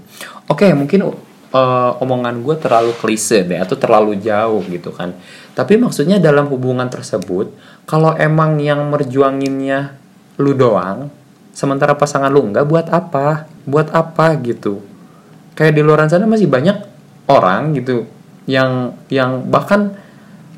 Oke 0.48 0.72
mungkin 0.72 1.12
uh, 1.54 2.02
omongan 2.02 2.42
gue 2.42 2.58
terlalu 2.58 2.92
klise 2.99 3.46
deh 3.46 3.56
atau 3.56 3.78
terlalu 3.78 4.18
jauh 4.18 4.61
gitu 4.66 4.90
kan. 4.90 5.14
Tapi 5.54 5.78
maksudnya 5.78 6.18
dalam 6.18 6.50
hubungan 6.50 6.90
tersebut 6.90 7.54
kalau 7.87 8.12
emang 8.18 8.58
yang 8.58 8.90
merjuanginnya 8.90 9.94
lu 10.42 10.50
doang 10.52 11.14
sementara 11.54 11.94
pasangan 11.94 12.28
lu 12.28 12.42
enggak 12.42 12.66
buat 12.66 12.90
apa? 12.90 13.46
Buat 13.64 13.94
apa 13.94 14.34
gitu? 14.42 14.82
Kayak 15.54 15.78
di 15.78 15.82
luar 15.87 16.11
sana 16.11 16.26
masih 16.26 16.50
banyak 16.50 16.82
orang 17.30 17.78
gitu 17.78 18.11
yang 18.44 18.99
yang 19.08 19.46
bahkan 19.49 19.96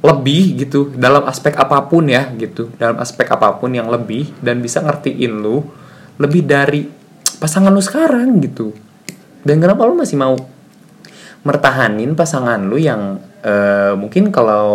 lebih 0.02 0.66
gitu 0.66 0.90
dalam 0.96 1.28
aspek 1.28 1.52
apa 1.60 1.84
pun 1.84 2.08
ya 2.08 2.32
gitu. 2.40 2.72
Dalam 2.80 2.96
aspek 2.96 3.28
apa 3.28 3.52
pun 3.60 3.76
yang 3.76 3.92
lebih 3.92 4.32
dan 4.40 4.64
bisa 4.64 4.80
ngertiin 4.80 5.44
lu 5.44 5.60
lebih 6.16 6.48
dari 6.48 6.88
pasangan 7.36 7.68
lu 7.68 7.84
sekarang 7.84 8.40
gitu. 8.40 8.72
Dan 9.44 9.60
kenapa 9.60 9.84
lu 9.84 9.94
masih 9.94 10.16
mau 10.16 10.55
mertahanin 11.46 12.18
pasangan 12.18 12.58
lu 12.66 12.74
yang 12.74 13.22
uh, 13.46 13.94
mungkin 13.94 14.34
kalau 14.34 14.74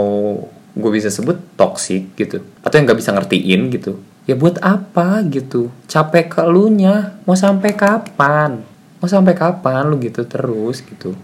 gue 0.71 0.91
bisa 0.95 1.11
sebut 1.11 1.35
toxic 1.59 2.15
gitu 2.15 2.39
atau 2.63 2.79
yang 2.79 2.87
nggak 2.87 2.99
bisa 3.03 3.11
ngertiin 3.11 3.67
gitu 3.75 3.99
ya 4.23 4.39
buat 4.39 4.63
apa 4.63 5.25
gitu? 5.27 5.67
Capek 5.91 6.31
ke 6.31 6.41
lu 6.47 6.71
nya 6.71 7.19
mau 7.27 7.35
sampai 7.35 7.75
kapan? 7.75 8.63
Mau 9.03 9.09
sampai 9.09 9.35
kapan 9.35 9.91
lu 9.91 9.99
gitu 9.99 10.23
terus 10.23 10.79
gitu? 10.85 11.17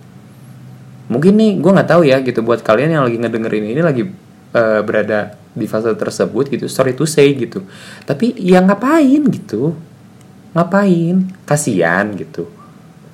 Mungkin 1.08 1.40
nih 1.40 1.52
gue 1.64 1.72
nggak 1.72 1.88
tahu 1.88 2.04
ya 2.04 2.20
gitu 2.20 2.44
buat 2.44 2.60
kalian 2.60 3.00
yang 3.00 3.04
lagi 3.08 3.16
ngedengerin 3.16 3.66
ini 3.72 3.80
lagi 3.80 4.04
uh, 4.52 4.82
berada 4.84 5.40
di 5.56 5.66
fase 5.66 5.96
tersebut 5.96 6.52
gitu 6.52 6.68
sorry 6.68 6.92
to 6.92 7.08
say 7.08 7.32
gitu. 7.32 7.64
Tapi 8.04 8.36
ya 8.36 8.60
ngapain 8.60 9.24
gitu? 9.32 9.78
Ngapain? 10.52 11.32
Kasihan 11.48 12.12
gitu 12.18 12.57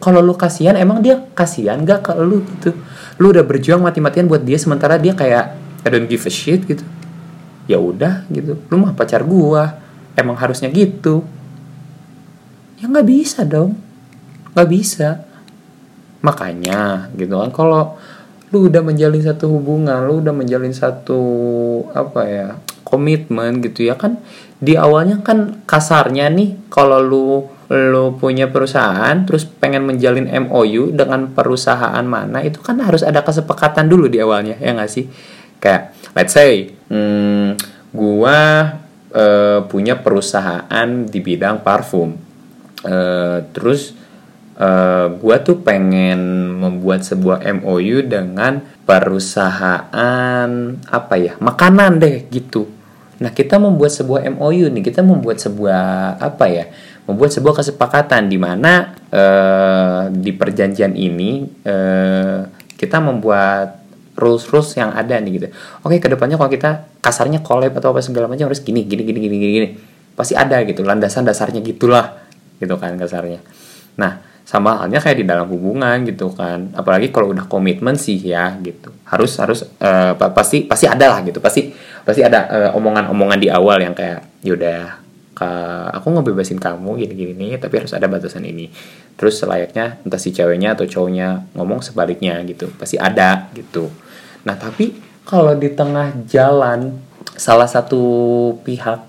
kalau 0.03 0.19
lu 0.19 0.35
kasihan 0.35 0.75
emang 0.75 0.99
dia 0.99 1.23
kasihan 1.31 1.79
gak 1.87 2.11
ke 2.11 2.11
lu 2.19 2.43
gitu? 2.43 2.75
Lu 3.23 3.31
udah 3.31 3.47
berjuang 3.47 3.79
mati-matian 3.79 4.27
buat 4.27 4.43
dia 4.43 4.59
sementara 4.59 4.99
dia 4.99 5.15
kayak 5.15 5.55
I 5.83 5.87
don't 5.87 6.11
give 6.11 6.27
a 6.27 6.31
shit 6.31 6.67
gitu. 6.67 6.83
Ya 7.71 7.79
udah 7.79 8.27
gitu. 8.27 8.59
Lu 8.67 8.75
mah 8.75 8.91
pacar 8.91 9.23
gua. 9.23 9.79
Emang 10.19 10.35
harusnya 10.35 10.67
gitu. 10.67 11.23
Ya 12.83 12.91
nggak 12.91 13.07
bisa 13.07 13.47
dong. 13.47 13.79
Nggak 14.51 14.67
bisa. 14.67 15.23
Makanya 16.19 17.07
gitu 17.15 17.39
kan 17.39 17.55
kalau 17.55 17.95
lu 18.53 18.69
udah 18.69 18.85
menjalin 18.85 19.23
satu 19.23 19.49
hubungan 19.49 20.05
lu 20.05 20.21
udah 20.21 20.29
menjalin 20.29 20.69
satu 20.69 21.21
apa 21.89 22.21
ya 22.29 22.47
komitmen 22.85 23.65
gitu 23.65 23.89
ya 23.89 23.97
kan 23.97 24.21
di 24.61 24.77
awalnya 24.77 25.25
kan 25.25 25.65
kasarnya 25.65 26.29
nih 26.29 26.69
kalau 26.69 27.01
lu 27.01 27.25
lo 27.73 28.13
punya 28.13 28.53
perusahaan 28.53 29.25
terus 29.25 29.49
pengen 29.49 29.89
menjalin 29.89 30.29
MOU 30.45 30.93
dengan 30.93 31.33
perusahaan 31.33 32.05
mana 32.05 32.45
itu 32.45 32.61
kan 32.61 32.77
harus 32.77 33.01
ada 33.01 33.25
kesepakatan 33.25 33.89
dulu 33.89 34.05
di 34.05 34.21
awalnya 34.21 34.53
ya 34.61 34.77
nggak 34.77 34.91
sih? 34.91 35.09
Kayak 35.57 35.97
let's 36.13 36.37
say 36.37 36.69
hmm, 36.93 37.57
gua 37.89 38.37
uh, 39.09 39.65
punya 39.65 39.97
perusahaan 39.97 40.87
di 41.09 41.19
bidang 41.19 41.65
parfum. 41.65 42.13
Uh, 42.83 43.41
terus 43.55 43.97
uh, 44.61 45.09
gua 45.17 45.41
tuh 45.41 45.65
pengen 45.65 46.53
membuat 46.61 47.01
sebuah 47.01 47.41
MOU 47.57 48.05
dengan 48.05 48.61
perusahaan 48.85 50.49
apa 50.77 51.15
ya 51.17 51.33
makanan 51.41 51.97
deh 51.97 52.27
gitu. 52.29 52.69
Nah 53.23 53.31
kita 53.31 53.55
membuat 53.55 53.95
sebuah 53.95 54.27
MOU 54.35 54.67
nih 54.67 54.83
kita 54.83 54.99
membuat 54.99 55.39
sebuah 55.39 56.19
apa 56.19 56.45
ya 56.51 56.65
membuat 57.03 57.35
sebuah 57.35 57.59
kesepakatan 57.59 58.31
di 58.31 58.39
mana 58.39 58.95
uh, 59.11 60.07
di 60.07 60.31
perjanjian 60.31 60.95
ini 60.95 61.43
uh, 61.67 62.47
kita 62.79 63.03
membuat 63.03 63.83
rules-rules 64.13 64.77
yang 64.77 64.93
ada 64.93 65.17
nih 65.17 65.31
gitu. 65.41 65.47
Oke, 65.83 65.97
ke 65.97 66.07
depannya 66.07 66.37
kalau 66.37 66.51
kita 66.51 66.85
kasarnya 67.01 67.41
collab 67.41 67.73
atau 67.75 67.91
apa 67.91 67.99
segala 67.99 68.29
macam 68.29 68.47
harus 68.47 68.61
gini, 68.61 68.85
gini, 68.85 69.03
gini, 69.03 69.19
gini, 69.19 69.35
gini, 69.35 69.67
pasti 70.13 70.37
ada 70.37 70.61
gitu 70.63 70.85
landasan 70.85 71.25
dasarnya 71.25 71.59
gitulah, 71.65 72.23
gitu 72.61 72.77
kan 72.77 72.93
kasarnya. 72.95 73.41
Nah, 73.97 74.21
sama 74.43 74.85
halnya 74.85 75.01
kayak 75.01 75.17
di 75.23 75.25
dalam 75.25 75.49
hubungan 75.49 76.05
gitu 76.05 76.29
kan. 76.29 76.71
Apalagi 76.77 77.09
kalau 77.09 77.33
udah 77.33 77.49
komitmen 77.49 77.97
sih 77.97 78.21
ya 78.21 78.53
gitu. 78.61 78.93
Harus 79.09 79.39
harus 79.41 79.65
uh, 79.81 80.13
pasti 80.13 80.69
pasti 80.69 80.85
ada 80.85 81.09
lah 81.09 81.19
gitu. 81.25 81.41
Pasti 81.41 81.73
pasti 82.03 82.21
ada 82.21 82.71
omongan-omongan 82.77 83.39
uh, 83.39 83.43
di 83.43 83.49
awal 83.49 83.81
yang 83.81 83.95
kayak 83.97 84.43
yaudah 84.45 85.02
aku 85.37 86.07
ngebebasin 86.13 86.61
kamu 86.61 87.01
gini-gini 87.01 87.33
nih 87.33 87.57
tapi 87.57 87.81
harus 87.81 87.93
ada 87.97 88.05
batasan 88.05 88.45
ini. 88.45 88.69
Terus 89.17 89.41
selayaknya 89.41 90.01
entah 90.05 90.21
si 90.21 90.29
ceweknya 90.29 90.77
atau 90.77 90.85
cowoknya 90.85 91.53
ngomong 91.57 91.81
sebaliknya 91.81 92.37
gitu. 92.45 92.69
Pasti 92.77 93.01
ada 93.01 93.49
gitu. 93.57 93.89
Nah 94.45 94.55
tapi 94.57 94.93
kalau 95.25 95.57
di 95.57 95.73
tengah 95.73 96.13
jalan 96.29 97.01
salah 97.33 97.65
satu 97.65 98.03
pihak 98.61 99.01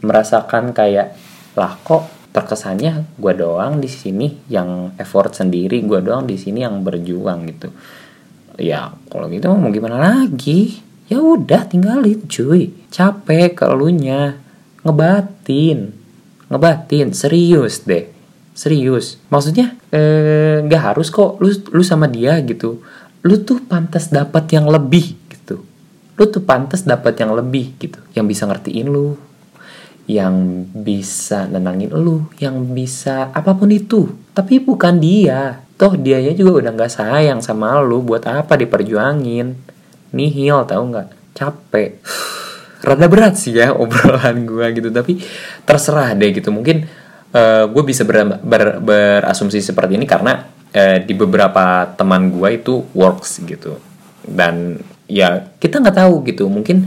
merasakan 0.00 0.72
kayak 0.72 1.16
lah 1.56 1.76
kok 1.84 2.08
terkesannya 2.32 3.16
gue 3.16 3.32
doang 3.32 3.80
di 3.80 3.88
sini 3.88 4.28
yang 4.52 4.92
effort 5.00 5.32
sendiri 5.32 5.80
gue 5.84 6.04
doang 6.04 6.28
di 6.28 6.36
sini 6.36 6.64
yang 6.64 6.84
berjuang 6.84 7.48
gitu. 7.48 7.68
Ya 8.56 8.92
kalau 9.12 9.28
gitu 9.28 9.52
mau 9.52 9.68
gimana 9.68 10.00
lagi? 10.00 10.80
Ya 11.06 11.20
udah 11.20 11.68
tinggalin 11.68 12.24
cuy. 12.28 12.72
Capek 12.88 13.56
kelunya 13.56 14.45
ngebatin. 14.86 15.90
Ngebatin. 16.46 17.10
Serius 17.12 17.82
deh. 17.82 18.06
Serius. 18.56 19.20
Maksudnya 19.28 19.76
eh, 19.92 20.62
nggak 20.64 20.82
eh, 20.82 20.86
harus 20.86 21.12
kok 21.12 21.42
lu 21.42 21.50
lu 21.74 21.82
sama 21.82 22.06
dia 22.08 22.38
gitu. 22.40 22.80
Lu 23.26 23.34
tuh 23.42 23.60
pantas 23.66 24.08
dapat 24.08 24.46
yang 24.54 24.70
lebih 24.70 25.18
gitu. 25.28 25.66
Lu 26.16 26.24
tuh 26.30 26.40
pantas 26.46 26.86
dapat 26.86 27.18
yang 27.18 27.34
lebih 27.34 27.74
gitu. 27.76 27.98
Yang 28.14 28.26
bisa 28.32 28.42
ngertiin 28.48 28.88
lu. 28.88 29.18
Yang 30.06 30.34
bisa 30.72 31.50
nenangin 31.50 31.90
lu. 31.92 32.30
Yang 32.38 32.56
bisa 32.70 33.34
apa 33.34 33.52
pun 33.58 33.68
itu. 33.74 34.08
Tapi 34.32 34.62
bukan 34.62 35.02
dia. 35.02 35.66
Toh 35.76 35.92
dianya 35.92 36.32
juga 36.32 36.64
udah 36.64 36.70
nggak 36.72 36.94
sayang 36.94 37.42
sama 37.42 37.82
lu. 37.82 38.00
Buat 38.00 38.30
apa 38.30 38.56
diperjuangin? 38.56 39.52
Nihil 40.14 40.64
tau 40.64 40.82
nggak? 40.86 41.36
Capek 41.36 42.00
rada 42.86 43.10
berat 43.10 43.34
sih 43.34 43.50
ya 43.50 43.74
obrolan 43.74 44.46
gue 44.46 44.66
gitu 44.78 44.88
tapi 44.94 45.18
terserah 45.66 46.14
deh 46.14 46.30
gitu. 46.30 46.54
Mungkin 46.54 46.86
uh, 47.34 47.66
gue 47.66 47.82
bisa 47.82 48.06
ber, 48.06 48.38
ber, 48.38 48.78
berasumsi 48.78 49.58
seperti 49.58 49.98
ini 49.98 50.06
karena 50.06 50.46
uh, 50.70 50.98
di 51.02 51.12
beberapa 51.18 51.90
teman 51.98 52.30
gue 52.30 52.62
itu 52.62 52.86
works 52.94 53.42
gitu. 53.42 53.82
Dan 54.22 54.78
ya 55.10 55.50
kita 55.58 55.82
nggak 55.82 55.98
tahu 55.98 56.14
gitu. 56.30 56.46
Mungkin 56.46 56.86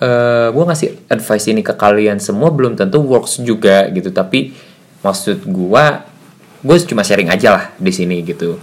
uh, 0.00 0.48
gue 0.48 0.64
ngasih 0.64 1.12
advice 1.12 1.46
ini 1.52 1.60
ke 1.60 1.76
kalian 1.76 2.16
semua 2.24 2.48
belum 2.48 2.80
tentu 2.80 3.04
works 3.04 3.44
juga 3.44 3.84
gitu. 3.92 4.08
Tapi 4.08 4.56
maksud 5.04 5.44
gue 5.44 5.84
gue 6.64 6.76
cuma 6.88 7.04
sharing 7.04 7.28
aja 7.28 7.48
lah 7.52 7.64
di 7.76 7.92
sini 7.92 8.24
gitu. 8.24 8.56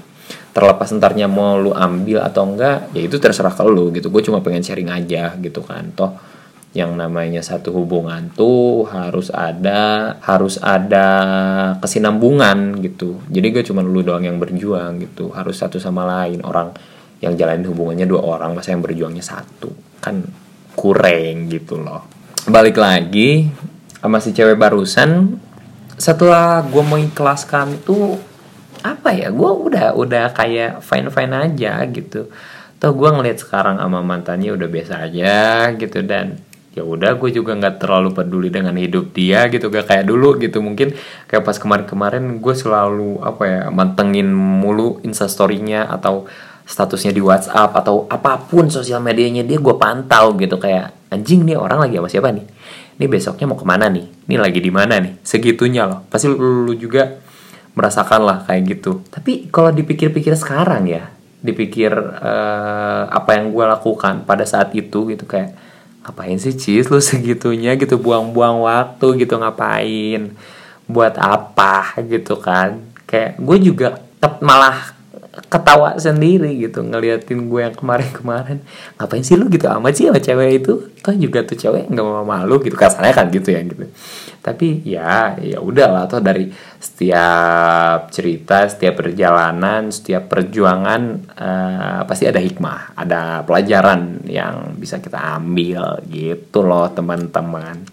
Terlepas 0.51 0.89
entarnya 0.91 1.29
mau 1.29 1.55
lu 1.61 1.71
ambil 1.71 2.25
atau 2.25 2.43
enggak 2.43 2.89
ya 2.91 3.05
itu 3.05 3.21
terserah 3.21 3.53
ke 3.53 3.61
lu 3.69 3.93
gitu. 3.93 4.09
Gue 4.09 4.25
cuma 4.25 4.41
pengen 4.41 4.65
sharing 4.65 4.89
aja 4.89 5.37
gitu 5.37 5.61
kan. 5.61 5.93
Toh 5.93 6.30
yang 6.71 6.95
namanya 6.95 7.43
satu 7.43 7.75
hubungan 7.75 8.31
tuh 8.31 8.87
harus 8.87 9.27
ada 9.27 10.15
harus 10.23 10.55
ada 10.63 11.07
kesinambungan 11.83 12.79
gitu. 12.79 13.19
Jadi 13.27 13.47
gue 13.51 13.63
cuma 13.67 13.83
lu 13.83 13.99
doang 13.99 14.23
yang 14.23 14.39
berjuang 14.39 15.03
gitu. 15.03 15.35
Harus 15.35 15.59
satu 15.59 15.83
sama 15.83 16.07
lain. 16.07 16.39
Orang 16.47 16.71
yang 17.19 17.35
jalanin 17.35 17.67
hubungannya 17.67 18.07
dua 18.07 18.23
orang 18.23 18.55
masa 18.55 18.71
yang 18.71 18.79
berjuangnya 18.79 19.19
satu? 19.19 19.67
Kan 19.99 20.23
kurang 20.71 21.51
gitu 21.51 21.75
loh. 21.75 22.07
Balik 22.47 22.79
lagi 22.79 23.51
sama 23.99 24.23
si 24.23 24.31
cewek 24.31 24.55
barusan 24.55 25.35
setelah 25.99 26.63
gue 26.63 26.81
mengikhlaskan 26.81 27.83
tuh 27.83 28.15
apa 28.81 29.13
ya 29.13 29.29
gue 29.29 29.51
udah 29.51 29.93
udah 29.93 30.31
kayak 30.31 30.79
fine 30.79 31.11
fine 31.11 31.35
aja 31.35 31.83
gitu. 31.91 32.31
Tuh 32.79 32.93
gue 32.95 33.09
ngeliat 33.11 33.43
sekarang 33.43 33.75
sama 33.75 33.99
mantannya 33.99 34.55
udah 34.55 34.67
biasa 34.71 35.03
aja 35.03 35.67
gitu 35.75 35.99
dan 36.07 36.39
ya 36.71 36.87
udah 36.87 37.19
gue 37.19 37.29
juga 37.35 37.51
nggak 37.51 37.83
terlalu 37.83 38.15
peduli 38.15 38.47
dengan 38.47 38.71
hidup 38.79 39.11
dia 39.11 39.51
gitu 39.51 39.67
gak 39.67 39.91
kayak 39.91 40.05
dulu 40.07 40.39
gitu. 40.39 40.63
Mungkin 40.63 40.95
kayak 41.27 41.43
pas 41.43 41.57
kemarin-kemarin 41.59 42.39
gue 42.39 42.55
selalu 42.55 43.19
apa 43.19 43.43
ya 43.43 43.61
mantengin 43.67 44.31
mulu 44.31 45.03
instastorynya 45.03 45.91
atau 45.91 46.25
statusnya 46.63 47.11
di 47.11 47.19
WhatsApp 47.19 47.75
atau 47.75 48.07
apa 48.07 48.39
pun 48.47 48.71
sosial 48.71 49.03
medianya 49.03 49.43
dia 49.43 49.59
gue 49.59 49.75
pantau 49.75 50.31
gitu. 50.39 50.55
Kayak 50.55 50.95
anjing 51.11 51.43
nih 51.43 51.59
orang 51.59 51.83
lagi 51.83 51.99
sama 51.99 52.09
siapa 52.09 52.29
nih? 52.31 52.45
Ini 53.01 53.05
besoknya 53.09 53.45
mau 53.51 53.59
ke 53.59 53.67
mana 53.67 53.91
nih? 53.91 54.05
Ini 54.31 54.35
lagi 54.39 54.59
di 54.63 54.71
mana 54.71 54.95
nih? 55.01 55.19
Segitunya 55.25 55.83
loh. 55.89 56.07
Pasti 56.07 56.31
lu, 56.31 56.39
lu 56.39 56.73
juga 56.79 57.19
merasakan 57.75 58.21
lah 58.23 58.37
kayak 58.47 58.61
gitu. 58.79 59.03
Tapi 59.11 59.51
kalau 59.51 59.75
dipikir-pikir 59.75 60.35
sekarang 60.39 60.87
ya 60.87 61.11
dipikir 61.41 61.89
uh, 62.21 63.09
apa 63.09 63.33
yang 63.33 63.49
gue 63.49 63.65
lakukan 63.65 64.29
pada 64.29 64.45
saat 64.45 64.69
itu 64.77 65.09
gitu 65.09 65.25
kayak 65.25 65.57
ngapain 66.01 66.37
sih 66.37 66.53
cis? 66.53 66.89
Lu 66.89 67.01
segitunya 67.01 67.77
gitu 67.77 67.97
buang-buang 67.97 68.61
waktu 68.65 69.25
gitu 69.25 69.37
ngapain? 69.37 70.33
Buat 70.89 71.17
apa? 71.17 71.97
Gitu 72.05 72.37
kan. 72.41 72.81
Kayak 73.05 73.39
gue 73.39 73.57
juga 73.71 73.87
malah 74.41 74.93
ketawa 75.47 75.95
sendiri 75.95 76.59
gitu 76.59 76.83
ngeliatin 76.83 77.47
gue 77.47 77.61
yang 77.63 77.75
kemarin-kemarin. 77.75 78.59
Ngapain 78.99 79.23
sih 79.23 79.39
lu 79.39 79.47
gitu 79.47 79.71
amat 79.71 79.93
sih 79.95 80.11
sama 80.11 80.19
cewek 80.19 80.49
itu? 80.63 80.73
Kan 80.99 81.17
juga 81.17 81.45
tuh 81.47 81.55
cewek 81.55 81.87
nggak 81.87 82.05
mau 82.05 82.27
malu 82.27 82.59
gitu 82.59 82.75
kasarnya 82.75 83.15
kan 83.15 83.31
gitu 83.31 83.49
ya 83.53 83.63
gitu 83.63 83.87
tapi 84.41 84.81
ya 84.81 85.37
ya 85.37 85.61
udah 85.61 85.87
lah 85.93 86.03
tuh 86.09 86.17
dari 86.17 86.49
setiap 86.81 88.09
cerita 88.09 88.65
setiap 88.65 88.97
perjalanan 88.97 89.93
setiap 89.93 90.25
perjuangan 90.25 91.01
uh, 91.37 92.01
pasti 92.09 92.25
ada 92.25 92.41
hikmah 92.41 92.97
ada 92.97 93.45
pelajaran 93.45 94.25
yang 94.25 94.73
bisa 94.81 94.97
kita 94.97 95.37
ambil 95.37 96.01
gitu 96.09 96.65
loh 96.65 96.89
teman-teman. 96.89 97.85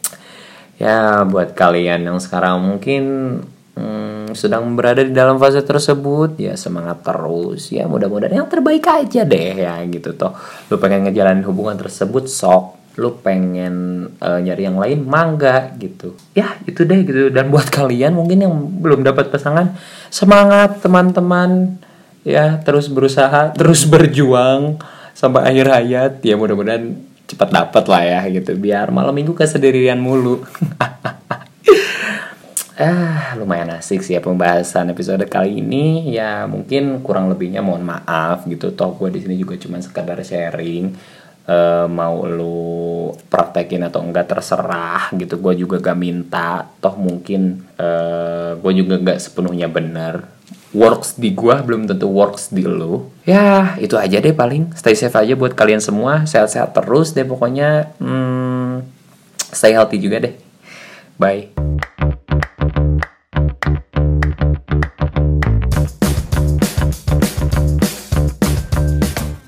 Ya 0.78 1.26
buat 1.26 1.58
kalian 1.58 2.06
yang 2.06 2.18
sekarang 2.22 2.62
mungkin 2.62 3.02
hmm, 3.74 4.32
sedang 4.38 4.78
berada 4.78 5.02
di 5.02 5.10
dalam 5.10 5.36
fase 5.36 5.60
tersebut 5.60 6.38
ya 6.38 6.54
semangat 6.54 7.02
terus. 7.02 7.74
Ya 7.74 7.90
mudah-mudahan 7.90 8.46
yang 8.46 8.48
terbaik 8.48 8.86
aja 8.86 9.26
deh 9.26 9.58
ya 9.58 9.82
gitu 9.90 10.14
toh. 10.14 10.32
Lu 10.70 10.78
pengen 10.78 11.10
ngejalanin 11.10 11.42
hubungan 11.44 11.76
tersebut 11.76 12.30
sok 12.30 12.78
lu 12.98 13.14
pengen 13.22 14.04
uh, 14.18 14.42
nyari 14.42 14.66
yang 14.66 14.74
lain 14.74 15.06
mangga 15.06 15.70
gitu. 15.78 16.18
Ya 16.34 16.58
itu 16.66 16.82
deh 16.82 17.06
gitu. 17.06 17.30
Dan 17.30 17.54
buat 17.54 17.70
kalian 17.70 18.18
mungkin 18.18 18.42
yang 18.42 18.54
belum 18.82 19.06
dapat 19.06 19.30
pasangan 19.30 19.78
semangat 20.10 20.82
teman-teman. 20.82 21.78
Ya 22.26 22.58
terus 22.66 22.90
berusaha 22.90 23.54
terus 23.54 23.86
berjuang 23.86 24.82
sampai 25.14 25.46
akhir 25.54 25.66
hayat. 25.70 26.12
Ya 26.26 26.34
mudah-mudahan 26.34 26.98
cepat 27.30 27.54
dapat 27.54 27.84
lah 27.86 28.02
ya 28.02 28.20
gitu. 28.34 28.58
Biar 28.58 28.90
malam 28.90 29.14
minggu 29.14 29.32
kesendirian 29.38 30.02
mulu. 30.02 30.42
Ah 32.78 33.34
lumayan 33.34 33.74
asik 33.74 34.06
sih 34.06 34.14
ya 34.14 34.22
pembahasan 34.22 34.94
episode 34.94 35.26
kali 35.26 35.58
ini. 35.58 36.14
Ya 36.14 36.46
mungkin 36.46 37.02
kurang 37.02 37.26
lebihnya 37.26 37.58
mohon 37.58 37.82
maaf 37.82 38.46
gitu. 38.46 38.70
Toh 38.70 38.94
gue 38.94 39.10
di 39.10 39.18
sini 39.18 39.34
juga 39.34 39.58
cuma 39.58 39.82
sekedar 39.82 40.14
sharing 40.22 40.94
uh, 41.48 41.86
mau 41.88 42.28
lu 42.28 43.10
praktekin 43.32 43.82
atau 43.88 44.04
enggak 44.04 44.30
terserah 44.30 45.10
gitu. 45.16 45.40
Gue 45.40 45.56
juga 45.56 45.80
gak 45.80 45.98
minta. 45.98 46.68
Toh 46.78 46.94
mungkin 47.00 47.64
uh, 47.80 47.84
eh, 47.84 48.50
gue 48.60 48.72
juga 48.84 48.94
gak 49.00 49.18
sepenuhnya 49.18 49.66
bener. 49.66 50.28
Works 50.76 51.16
di 51.16 51.32
gue 51.32 51.56
belum 51.64 51.88
tentu 51.88 52.12
works 52.12 52.52
di 52.52 52.62
lu. 52.62 53.08
Ya 53.24 53.74
itu 53.80 53.96
aja 53.96 54.20
deh 54.20 54.36
paling. 54.36 54.76
Stay 54.76 54.92
safe 54.92 55.16
aja 55.16 55.32
buat 55.32 55.56
kalian 55.56 55.80
semua. 55.80 56.28
Sehat-sehat 56.28 56.76
terus 56.76 57.16
deh 57.16 57.24
pokoknya. 57.24 57.96
Hmm, 57.96 58.84
stay 59.48 59.72
healthy 59.72 59.96
juga 59.96 60.28
deh. 60.28 60.34
Bye 61.18 61.50